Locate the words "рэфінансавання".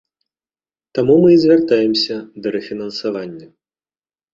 2.59-3.57